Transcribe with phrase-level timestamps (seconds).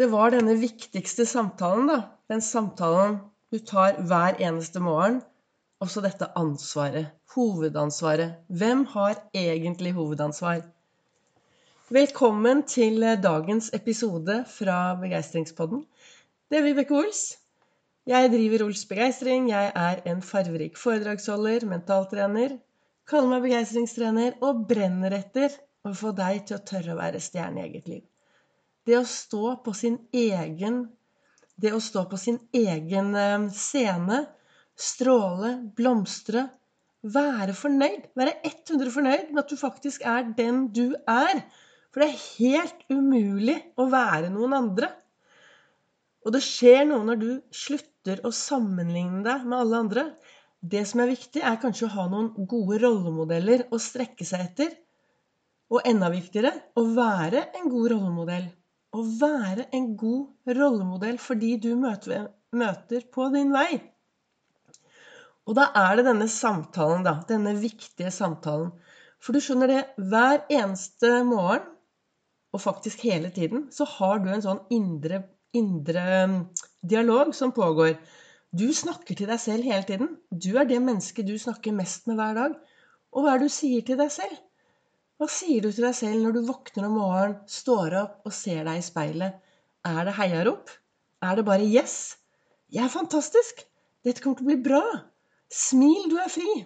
[0.00, 1.96] Det var denne viktigste samtalen, da.
[2.32, 3.18] Den samtalen
[3.52, 5.18] du tar hver eneste morgen.
[5.84, 7.10] Også dette ansvaret.
[7.34, 8.38] Hovedansvaret.
[8.48, 10.62] Hvem har egentlig hovedansvar?
[11.92, 15.82] Velkommen til dagens episode fra Begeistringspodden.
[16.48, 17.20] Det er Vibeke Ols.
[18.08, 19.50] Jeg driver Ols Begeistring.
[19.52, 22.56] Jeg er en farverik foredragsholder, mentaltrener,
[23.04, 27.60] kaller meg begeistringstrener og brenner etter å få deg til å tørre å være stjerne
[27.60, 28.06] i eget liv.
[28.90, 30.80] Det å stå på sin egen
[31.60, 34.16] Det å stå på sin egen eh, scene,
[34.74, 36.46] stråle, blomstre,
[37.14, 38.08] være fornøyd.
[38.16, 41.42] Være 100 fornøyd med at du faktisk er den du er.
[41.92, 44.88] For det er helt umulig å være noen andre.
[46.24, 50.06] Og det skjer noe når du slutter å sammenligne deg med alle andre.
[50.60, 54.72] Det som er viktig, er kanskje å ha noen gode rollemodeller å strekke seg etter.
[55.70, 58.48] Og enda viktigere å være en god rollemodell
[58.96, 63.80] å være en god rollemodell for de du møter, på din vei.
[65.46, 67.20] Og da er det denne samtalen, da.
[67.28, 68.72] Denne viktige samtalen.
[69.20, 71.66] For du skjønner det, hver eneste morgen,
[72.50, 75.22] og faktisk hele tiden, så har du en sånn indre,
[75.54, 76.36] indre um,
[76.82, 77.94] dialog som pågår.
[78.50, 80.16] Du snakker til deg selv hele tiden.
[80.30, 82.56] Du er det mennesket du snakker mest med hver dag.
[83.14, 84.34] Og hva er det du sier til deg selv?
[85.20, 88.62] Hva sier du til deg selv når du våkner om morgenen, står opp og ser
[88.64, 89.34] deg i speilet?
[89.84, 90.70] Er det heiarop?
[91.20, 92.16] Er det bare 'yes'?
[92.72, 93.60] 'Jeg er fantastisk!
[94.00, 94.80] Dette kommer til å bli bra!
[95.52, 96.64] Smil, du er fri!'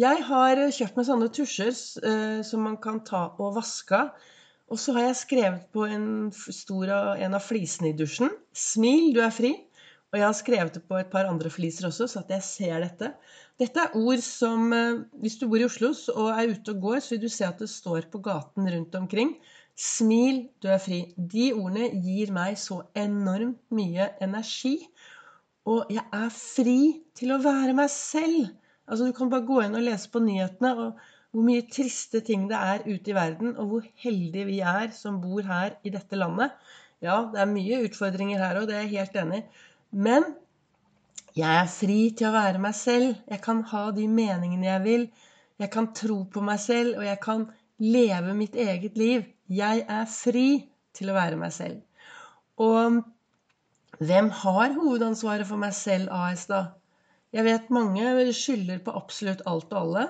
[0.00, 4.16] Jeg har kjøpt meg sånne tusjer uh, som man kan ta og vaske av.
[4.72, 6.88] Og så har jeg skrevet på en, stor,
[7.20, 9.52] en av flisene i dusjen 'Smil, du er fri'.
[10.10, 12.82] Og jeg har skrevet det på et par andre fliser også, så at jeg ser
[12.82, 13.12] dette.
[13.60, 16.98] Dette er ord som eh, Hvis du bor i Oslo og er ute og går,
[17.04, 19.36] så vil du se at det står på gaten rundt omkring.
[19.78, 21.04] Smil, du er fri.
[21.16, 24.80] De ordene gir meg så enormt mye energi.
[25.70, 26.80] Og jeg er fri
[27.14, 28.50] til å være meg selv.
[28.90, 31.00] Altså Du kan bare gå inn og lese på nyhetene og
[31.30, 35.20] hvor mye triste ting det er ute i verden, og hvor heldige vi er som
[35.22, 36.56] bor her i dette landet.
[37.00, 39.44] Ja, det er mye utfordringer her òg, det er jeg helt enig i.
[39.90, 40.26] Men
[41.36, 43.14] jeg er fri til å være meg selv.
[43.30, 45.06] Jeg kan ha de meningene jeg vil.
[45.60, 47.46] Jeg kan tro på meg selv, og jeg kan
[47.82, 49.24] leve mitt eget liv.
[49.50, 50.48] Jeg er fri
[50.96, 51.80] til å være meg selv.
[52.60, 53.00] Og
[54.00, 56.62] hvem har hovedansvaret for meg selv AS, da?
[57.34, 60.06] Jeg vet mange skylder på absolutt alt og alle.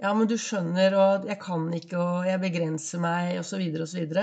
[0.00, 4.16] Ja, men du skjønner, og jeg kan ikke, og jeg begrenser meg, osv., osv.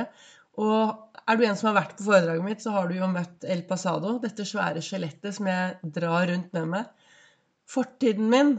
[0.57, 3.45] Og er du en som har vært på foredraget mitt, så har du jo møtt
[3.45, 7.13] El Pasado, dette svære skjelettet som jeg drar rundt med meg.
[7.67, 8.57] Fortiden min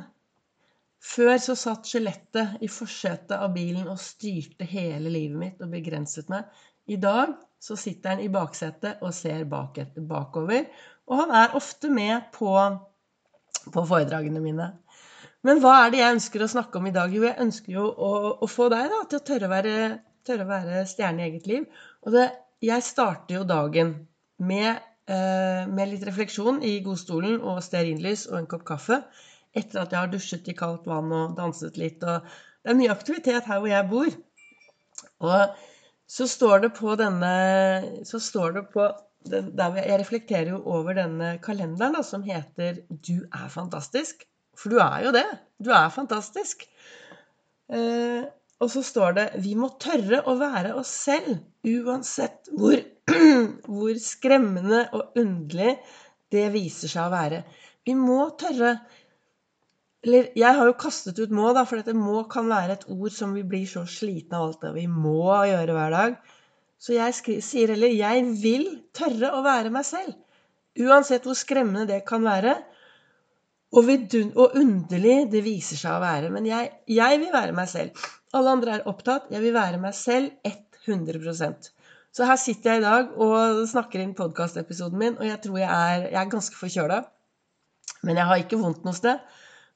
[0.99, 6.27] Før så satt skjelettet i forsetet av bilen og styrte hele livet mitt og begrenset
[6.33, 6.49] meg.
[6.91, 10.67] I dag så sitter han i baksetet og ser bak bakover.
[11.07, 12.51] Og han er ofte med på,
[13.71, 14.69] på, foredragene mine.
[15.47, 17.15] Men hva er det jeg ønsker å snakke om i dag?
[17.15, 19.77] Jo, jeg ønsker jo å, å få deg da, til å tørre å være
[20.29, 21.65] tørre å være stjerne i eget liv.
[22.07, 22.29] Og det,
[22.65, 23.95] jeg starter jo dagen
[24.39, 29.03] med, eh, med, litt refleksjon i godstolen og stearinlys og en kopp kaffe.
[29.57, 32.05] Etter at jeg har dusjet i kaldt vann og danset litt.
[32.05, 32.23] Og
[32.63, 34.15] det er mye aktivitet her hvor jeg bor.
[35.25, 35.59] Og
[36.09, 37.33] så står det på denne
[38.07, 38.87] Så står det på
[39.29, 44.25] den, Jeg reflekterer jo over denne kalenderen da, som heter 'Du er fantastisk'.
[44.59, 45.27] For du er jo det.
[45.63, 46.65] Du er fantastisk.
[47.71, 48.25] Eh,
[48.59, 52.79] og så står det vi må tørre å være oss selv, uansett hvor,
[53.71, 55.77] hvor skremmende og underlig
[56.35, 57.43] det viser seg å være.
[57.87, 58.79] Vi må tørre
[60.07, 63.11] Eller jeg har jo kastet ut 'må', da, for dette 'må' kan være et ord
[63.11, 66.15] som vi blir så slitne av alt det vi må gjøre hver dag.
[66.79, 70.15] Så jeg sier heller 'jeg vil tørre å være meg selv'.
[70.79, 72.55] Uansett hvor skremmende det kan være,
[73.77, 73.91] og,
[74.35, 76.31] og underlig det viser seg å være.
[76.33, 78.07] Men jeg, jeg vil være meg selv.
[78.37, 79.29] Alle andre er opptatt.
[79.33, 80.33] Jeg vil være meg selv
[80.89, 81.69] 100%
[82.17, 85.69] Så her sitter jeg i dag og snakker inn podkastepisoden min, og jeg tror jeg
[85.69, 87.03] er, jeg er ganske forkjøla.
[88.09, 89.21] Men jeg har ikke vondt noe sted.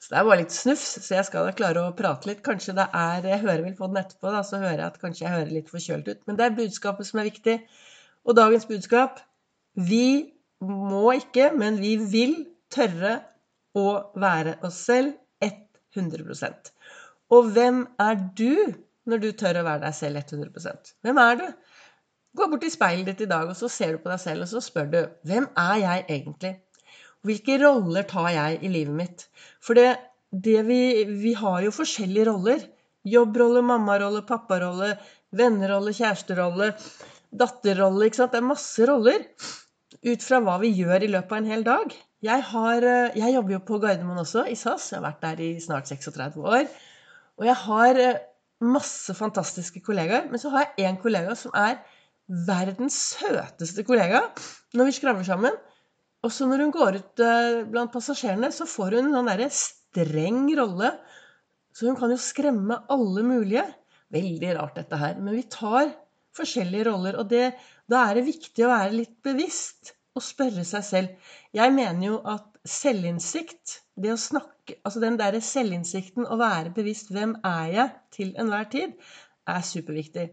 [0.03, 2.41] Så det er bare litt snufs, så jeg skal da klare å prate litt.
[2.43, 5.25] Kanskje det er Jeg hører vel på den etterpå, da, så hører jeg at kanskje
[5.27, 6.23] jeg hører litt forkjølt ut.
[6.27, 7.59] Men det er budskapet som er viktig.
[8.27, 9.21] Og dagens budskap
[9.77, 12.35] Vi må ikke, men vi vil
[12.71, 13.21] tørre
[13.79, 13.89] å
[14.21, 16.73] være oss selv 100%
[17.33, 18.75] og hvem er du
[19.09, 21.47] når du tør å være deg selv 100% Hvem er du?
[22.37, 24.53] Gå bort til speilet ditt i dag, og så ser du på deg selv, og
[24.53, 26.53] så spør du Hvem er jeg egentlig?
[27.27, 29.27] Hvilke roller tar jeg i livet mitt?
[29.63, 29.91] For det,
[30.33, 30.81] det vi,
[31.23, 32.65] vi har jo forskjellige roller.
[33.07, 34.95] Jobbrolle, mammarolle, papparolle,
[35.39, 36.73] vennerolle, kjæresterolle.
[37.33, 38.33] datterrolle, ikke sant.
[38.35, 39.29] Det er masse roller
[40.03, 41.95] ut fra hva vi gjør i løpet av en hel dag.
[42.23, 44.93] Jeg, har, eh, jeg jobber jo på Gardermoen også, i SAS.
[44.93, 46.69] Jeg har vært der i snart 36 år.
[47.41, 48.21] Og jeg har eh,
[48.63, 50.29] masse fantastiske kollegaer.
[50.31, 51.81] Men så har jeg én kollega som er
[52.47, 54.23] verdens søteste kollega
[54.79, 55.57] når vi skravler sammen.
[56.23, 60.45] Og så når hun går ut eh, blant passasjerene, så får hun en sånn streng
[60.61, 60.93] rolle.
[61.75, 63.67] Så hun kan jo skremme alle mulige.
[64.15, 65.19] Veldig rart, dette her.
[65.19, 65.91] Men vi tar
[66.39, 67.19] forskjellige roller.
[67.19, 67.49] Og det,
[67.91, 71.31] da er det viktig å være litt bevisst og spørre seg selv.
[71.57, 74.51] Jeg mener jo at selvinnsikt, det å snakke
[74.87, 78.93] Altså den derre selvinnsikten, å være bevisst hvem er jeg til enhver tid,
[79.51, 80.29] er superviktig.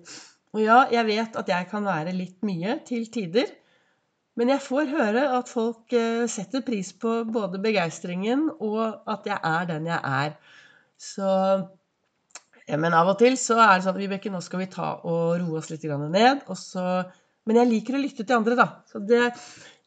[0.54, 3.50] Og ja, jeg vet at jeg kan være litt mye til tider.
[4.38, 9.40] Men jeg får høre at folk eh, setter pris på både begeistringen og at jeg
[9.50, 10.38] er den jeg er.
[10.96, 11.28] Så
[12.70, 14.92] ja, Men av og til så er det sånn at Vibeke, nå skal vi ta
[15.02, 16.46] og roe oss litt ned.
[16.48, 16.86] Og Så,
[17.50, 18.68] men jeg liker å lytte til andre, da.
[18.86, 19.24] Så det,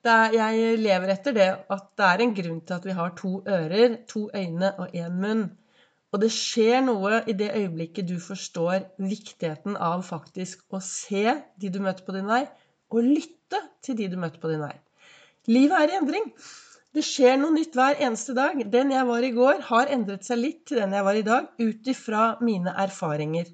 [0.03, 3.12] det er, jeg lever etter det at det er en grunn til at vi har
[3.20, 5.44] to ører, to øyne og én munn.
[6.12, 11.70] Og det skjer noe i det øyeblikket du forstår viktigheten av faktisk å se de
[11.70, 12.43] du møter på din vei,
[12.93, 14.75] og lytte til de du møter på din vei.
[15.49, 16.26] Livet er i endring.
[16.93, 18.59] Det skjer noe nytt hver eneste dag.
[18.75, 21.47] Den jeg var i går, har endret seg litt til den jeg var i dag,
[21.62, 23.49] ut ifra mine erfaringer.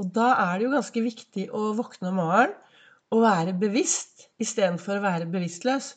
[0.00, 2.58] Og da er det jo ganske viktig å våkne om morgenen
[3.10, 5.94] og være bevisst istedenfor å være bevisstløs.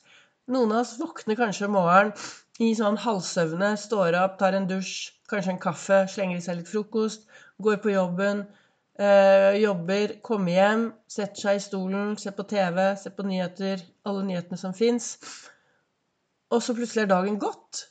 [0.53, 2.13] Noen av oss våkner kanskje om morgenen
[2.61, 6.69] i sånn halvsøvne, står opp, tar en dusj, kanskje en kaffe, slenger i seg litt
[6.69, 7.25] frokost,
[7.63, 8.43] går på jobben,
[9.01, 14.25] øh, jobber, kommer hjem, setter seg i stolen, ser på TV, ser på nyheter, alle
[14.27, 15.15] nyhetene som fins.
[16.53, 17.87] Og så plutselig er dagen gått.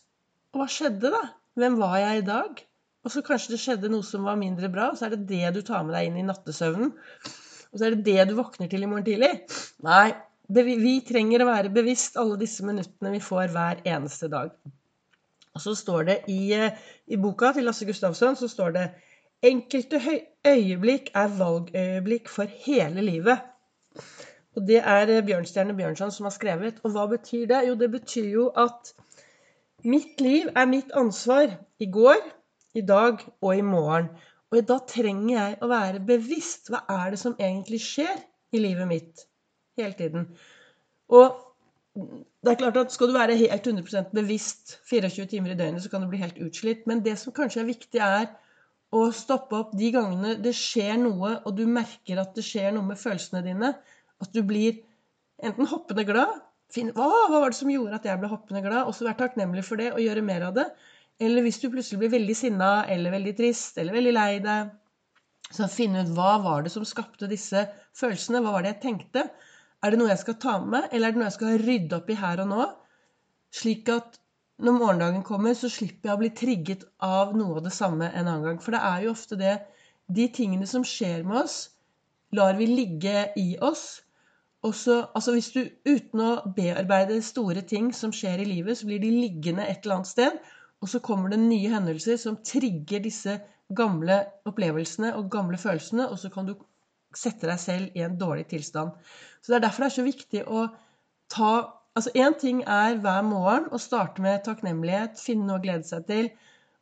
[0.53, 1.23] Og hva skjedde, da?
[1.59, 2.63] Hvem var jeg i dag?
[3.03, 5.57] Og så kanskje det skjedde noe som var mindre bra, og så er det det
[5.57, 6.93] du tar med deg inn i nattesøvnen.
[7.73, 9.33] Og så er det det du våkner til i morgen tidlig.
[9.87, 10.13] Nei,
[10.53, 14.53] vi trenger å være bevisst alle disse minuttene vi får hver eneste dag.
[15.53, 16.77] Og så står det i, eh,
[17.09, 18.91] i boka til Lasse Gustavsson så står det
[19.43, 19.99] Enkelte
[20.47, 23.41] øyeblikk er valgøyeblikk for hele livet.
[24.57, 26.81] Og det er eh, Bjørnstjerne Bjørnson som har skrevet.
[26.85, 27.65] Og hva betyr det?
[27.69, 28.93] Jo, det betyr jo at
[29.85, 32.21] mitt liv er mitt ansvar i går,
[32.75, 34.13] i dag og i morgen.
[34.53, 36.69] Og da trenger jeg å være bevisst.
[36.73, 38.21] Hva er det som egentlig skjer
[38.53, 39.25] i livet mitt?
[39.81, 40.29] Hele tiden.
[41.13, 41.41] Og
[41.95, 45.91] det er klart at Skal du være helt 100% bevisst 24 timer i døgnet, så
[45.93, 46.87] kan du bli helt utslitt.
[46.87, 48.29] Men det som kanskje er viktig, er
[48.93, 52.93] å stoppe opp de gangene det skjer noe, og du merker at det skjer noe
[52.93, 53.73] med følelsene dine.
[54.21, 54.83] At du blir
[55.43, 56.41] enten hoppende glad
[56.73, 58.87] finne, hva, hva var det som gjorde at jeg ble hoppende glad?
[58.89, 60.69] Og så være takknemlig for det og gjøre mer av det.
[61.23, 64.73] Eller hvis du plutselig blir veldig sinna eller veldig trist eller veldig lei deg,
[65.53, 67.67] så finne ut hva var det som skapte disse
[67.99, 68.41] følelsene?
[68.43, 69.27] Hva var det jeg tenkte?
[69.83, 71.99] Er det noe jeg skal ta med meg, eller er det noe jeg skal rydde
[71.99, 72.67] opp i her og nå?
[73.53, 74.19] Slik at
[74.63, 78.29] når morgendagen kommer, så slipper jeg å bli trigget av noe av det samme en
[78.29, 78.61] annen gang.
[78.63, 79.61] For det er jo ofte det
[80.13, 81.57] De tingene som skjer med oss,
[82.37, 84.03] lar vi ligge i oss.
[84.67, 88.89] Og så, altså Hvis du uten å bearbeide store ting som skjer i livet, så
[88.91, 90.37] blir de liggende et eller annet sted,
[90.83, 93.39] og så kommer det nye hendelser som trigger disse
[93.73, 94.19] gamle
[94.49, 96.57] opplevelsene og gamle følelsene, og så kan du
[97.17, 98.91] sette deg selv i en dårlig tilstand.
[99.41, 100.67] Så Det er derfor det er så viktig å
[101.31, 101.53] ta
[101.93, 106.07] Altså Én ting er hver morgen å starte med takknemlighet, finne noe å glede seg
[106.09, 106.31] til,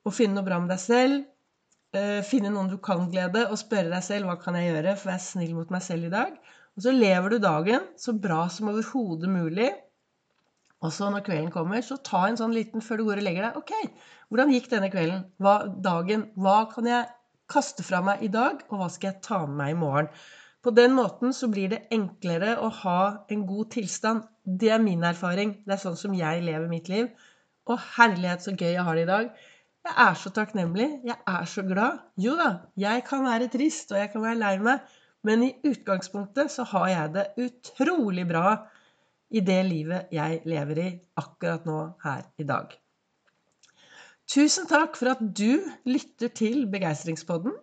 [0.06, 1.24] og finne noe bra med deg selv.
[1.90, 5.08] Uh, finne noen du kan glede, og spørre deg selv hva kan jeg gjøre for
[5.08, 6.36] å være snill mot meg selv i dag.
[6.78, 9.72] Og så lever du dagen så bra som overhodet mulig.
[10.80, 13.46] Og så når kvelden kommer, så ta en sånn liten før du går og legger
[13.46, 13.56] deg.
[13.60, 13.72] Ok,
[14.32, 15.24] hvordan gikk denne kvelden?
[15.42, 16.30] Hva, dagen?
[16.40, 17.08] Hva kan jeg
[17.50, 20.08] kaste fra meg i dag, og hva skal jeg ta med meg i morgen?
[20.60, 23.00] På den måten så blir det enklere å ha
[23.32, 24.26] en god tilstand.
[24.44, 25.54] Det er min erfaring.
[25.64, 27.08] Det er sånn som jeg lever mitt liv.
[27.68, 29.30] Og herlighet, så gøy jeg har det i dag.
[29.88, 30.88] Jeg er så takknemlig.
[31.08, 32.02] Jeg er så glad.
[32.20, 34.84] Jo da, jeg kan være trist, og jeg kan være lei meg,
[35.24, 38.44] men i utgangspunktet så har jeg det utrolig bra
[39.30, 42.72] i det livet jeg lever i akkurat nå her i dag.
[44.30, 45.58] Tusen takk for at du
[45.90, 47.54] lytter til Begeistringspodden.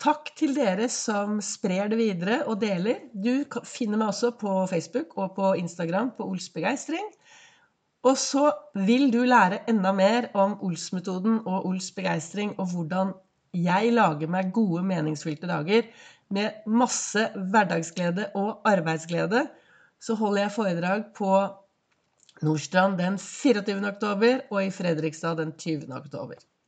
[0.00, 3.02] Takk til dere som sprer det videre og deler.
[3.12, 7.04] Du finner meg også på Facebook og på Instagram på Ols Begeistring.
[8.02, 13.12] Og så vil du lære enda mer om Ols-metoden og Ols begeistring, og hvordan
[13.52, 15.88] jeg lager meg gode, meningsfylte dager
[16.32, 19.48] med masse hverdagsglede og arbeidsglede.
[20.00, 21.32] Så holder jeg foredrag på
[22.42, 23.80] Nordstrand den 24.
[23.88, 25.90] oktober og i Fredrikstad den 20.
[25.96, 26.40] oktober.